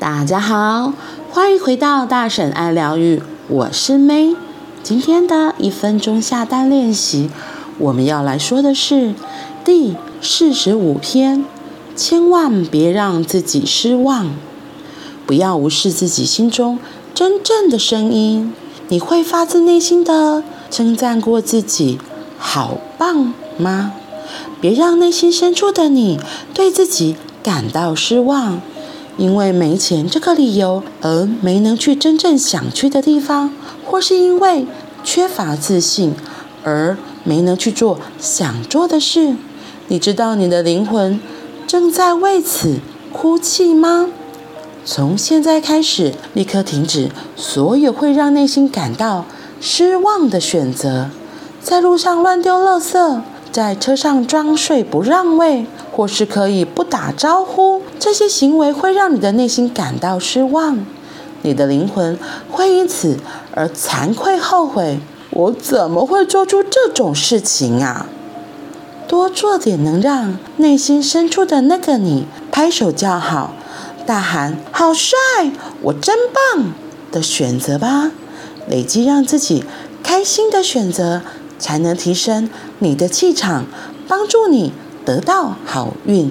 [0.00, 0.94] 大家好，
[1.30, 4.34] 欢迎回到大婶爱疗愈，我是 May。
[4.82, 7.28] 今天的一分钟下单练习，
[7.76, 9.12] 我们要来说的是
[9.62, 11.44] 第四十五篇，
[11.94, 14.30] 千万别让自己失望，
[15.26, 16.78] 不要无视自己心中
[17.12, 18.54] 真正的声音。
[18.88, 21.98] 你会发自内心的称赞过自己，
[22.38, 23.92] 好棒吗？
[24.62, 26.18] 别让内心深处的你
[26.54, 28.62] 对自己感到失望。
[29.20, 33.52] 因为没钱这个理由而没能去真正想去的地方，
[33.84, 34.66] 或是因为
[35.04, 36.14] 缺乏自信
[36.64, 39.36] 而没能去做想做的事，
[39.88, 41.20] 你知道你的灵魂
[41.66, 42.78] 正在为此
[43.12, 44.08] 哭泣吗？
[44.86, 49.26] 从现在开始，立刻停止所有会让内心感到
[49.60, 51.10] 失望的选择，
[51.60, 53.20] 在路上乱丢垃圾，
[53.52, 55.66] 在车上装睡不让位。
[55.92, 60.78] 或是可以不打招呼，这些行为会让你的内心感到失望，
[61.42, 63.18] 你的灵魂会因此
[63.54, 65.00] 而惭愧后悔。
[65.30, 68.06] 我怎么会做出这种事情啊？
[69.06, 73.52] 多做点能让内心深处的那个你拍手叫好，
[74.06, 75.18] 大喊“好帅，
[75.82, 76.16] 我真
[76.54, 76.72] 棒”
[77.12, 78.12] 的选择吧。
[78.68, 79.64] 累积让自己
[80.02, 81.20] 开心的选择，
[81.60, 83.66] 才能提升你的气场，
[84.08, 84.72] 帮助你。
[85.02, 86.30] 得到好运，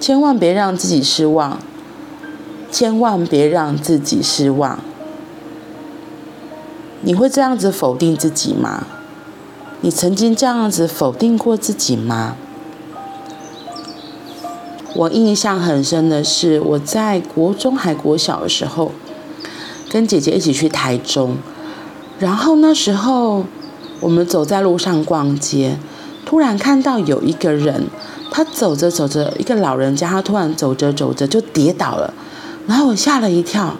[0.00, 1.58] 千万别让自己失望，
[2.70, 4.78] 千万别让自己失望。
[7.02, 8.86] 你会这样子否定自己吗？
[9.82, 12.36] 你曾经这样子否定过自己吗？
[14.94, 18.92] 我印象很深的是，我在国中还国小的时候，
[19.90, 21.36] 跟姐姐一起去台中，
[22.18, 23.44] 然后那时候
[24.02, 25.78] 我们走在路上逛街。
[26.26, 27.86] 突然看到有一个人，
[28.30, 32.12] 他走着走着，一个老人家，他突然走着走着就跌倒了，
[32.66, 33.76] 然后我吓了一跳，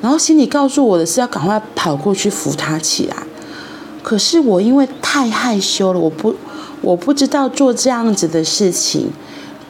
[0.00, 3.16] 然后心里告诉我的是要赶快跑过去扶他起来。
[4.02, 6.34] 可是我因为太害羞了，我不
[6.80, 9.10] 我不知道做这样子的事情，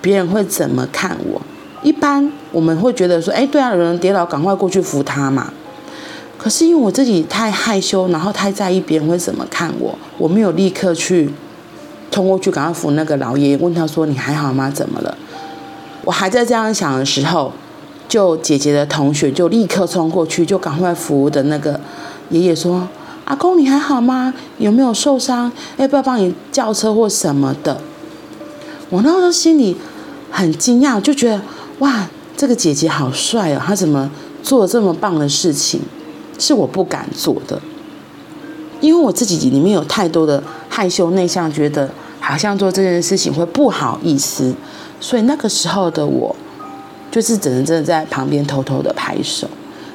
[0.01, 1.41] 别人会怎么看我。
[1.83, 5.53] 一般我们会觉得说，哎，对啊，有人跌倒，赶快过去扶他嘛。
[6.47, 11.29] 可是因为我自己太害羞，然后太在意别人会怎么看我，我没有立刻去。
[12.13, 14.71] 冲过去，赶快扶那个老爷爷，问他说：“你还好吗？
[14.71, 15.19] 怎么了？”
[16.07, 17.53] 我还在这样想的时候，
[18.09, 21.81] 就姐姐的同学就立刻冲过去，就赶快扶的那个
[22.31, 22.89] 爷爷说
[23.27, 24.33] ：“阿公，你还好吗？
[24.59, 25.51] 有没有受伤？
[25.79, 27.81] 要不要帮你叫车或什么的？”
[28.91, 29.77] 我那时候心里
[30.31, 31.43] 很惊讶，就觉得
[31.81, 33.61] 哇，这个姐姐好帅哦！
[33.67, 34.09] 她怎么
[34.45, 35.81] 做这么棒的事情？
[36.39, 37.61] 是我不敢做的，
[38.81, 41.91] 因为我自己里面有太多的害羞内向，觉得。
[42.19, 44.53] 好像做这件事情会不好意思，
[44.99, 46.35] 所以那个时候的我，
[47.09, 49.47] 就是只能真的在旁边偷偷的拍手。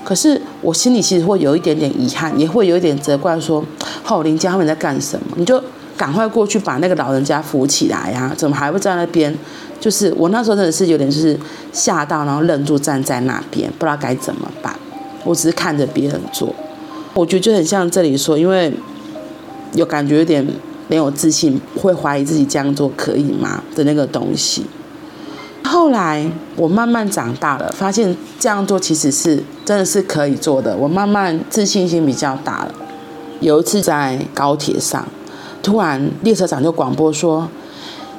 [0.05, 3.61] 可是我心里其实会有一点点遗憾，也会有一点责怪，说
[4.05, 5.35] ：“后邻家他们在干什么？
[5.35, 5.61] 你就
[5.97, 8.33] 赶快过去把那个老人家扶起来呀！
[8.37, 9.37] 怎么还不在那边？”
[9.81, 11.37] 就是我那时候真的是有点就是
[11.73, 14.73] 吓到，然后愣住站在那边，不知道该怎么办。
[15.23, 16.53] 我只是看着别人做，
[17.13, 18.71] 我觉得就很像这里说，因为
[19.73, 20.45] 有感觉有点。
[20.87, 24.65] 没有自信，会怀疑自己这样做可以吗的那个东西。
[25.63, 30.75] 后来我慢慢长大了，发现这样做其实是真的是可以做的。
[30.75, 32.75] 我慢慢自信心比较大了。
[33.39, 35.07] 有一次在高铁上，
[35.63, 37.47] 突然列车长就广播说：“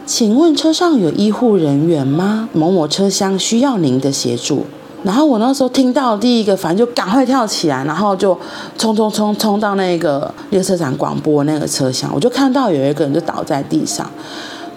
[0.07, 2.49] 请问车上有医护人员吗？
[2.55, 4.65] 某某车厢需要您的协助。”
[5.05, 8.39] 然后我那时候听到第一个，反正就赶快跳起来，然后就
[8.79, 14.09] 冲冲冲冲到那个列车长广播那个车厢，我就看到有一个人就倒在地上，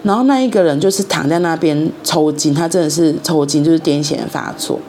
[0.02, 4.80] 然后那一个人就是躺在那边抽筋，他真的是抽筋，就是癫痫发作。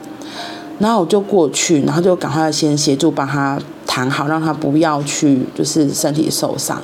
[0.80, 6.80] 然后我就过去，然后就赶快先协助帮他躺好，让他不要去就是身体受伤。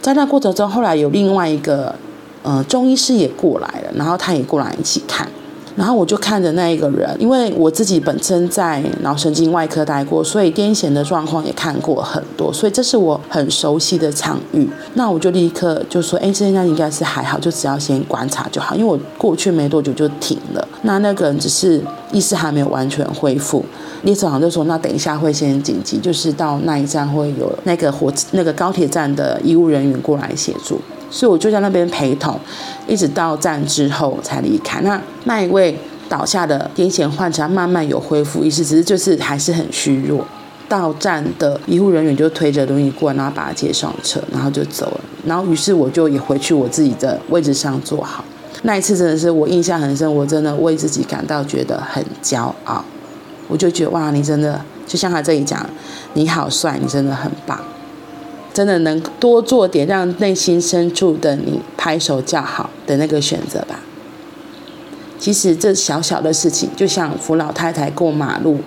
[0.00, 1.94] 在那过程中，后来有另外一个
[2.42, 5.28] 呃中医师也过来了，然后他也过来一起看。
[5.76, 14.68] 然后我就看着那一个人，因为我自己本身在脑神经外科待过，所以癫痫的状况也看过很多，所以这是我很熟悉的场域。
[14.94, 20.68] 那我就立刻就说：“哎，这现在应该是还好，就只要先观察就好。”因为我过去没多久就停了。
[20.82, 21.82] 那那个人只是
[22.12, 23.64] 意识还没有完全恢复。
[24.02, 30.80] 列车长就说：“那等一下会先紧急，就是到那一站会有那个火那个高铁站的医务人员过来协助。”
[31.14, 32.36] 所以我就在那边陪同，
[32.88, 34.80] 一直到站之后才离开。
[34.80, 35.78] 那那一位
[36.08, 40.26] 倒下的癫痫患者他慢慢有恢复意识，只是就是还是很虚弱。
[40.68, 45.00] 到站的医护人员就推着轮椅过来，然后把他接上车，然后就走了。
[45.24, 48.24] 然后于是我就也回去我自己的位置上坐好。
[48.62, 52.84] 那一次真的是我印象很深，我真的为自己感到觉得很骄傲。
[53.46, 55.64] 我就觉得哇，你真的就像他这里讲，
[56.14, 57.60] 你好帅，你真的很棒，
[58.54, 63.80] 真的能多做点让内心深处的你拍手叫好的那个选择吧。
[65.18, 68.58] 其实这小小的事情，就像扶老太太过马路，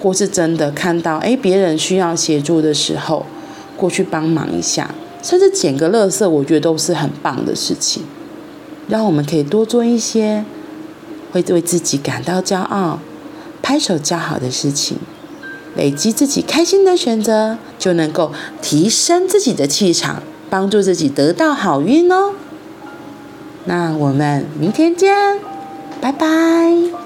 [0.00, 3.24] 或是真的看到哎别人需要协助的时候，
[3.76, 8.02] 过去帮忙一下，甚至捡个垃圾，我觉得都是很棒的事情。
[8.88, 10.44] 让我们可以多做一些
[11.30, 12.98] 会为自己感到骄傲、
[13.62, 14.98] 拍手叫好的事情，
[15.76, 22.32] 累积自己开心的选择，就能够提升自己的气场，帮助自己得到好运哦。
[23.64, 25.38] 那我们明天见，
[26.00, 27.01] 拜拜。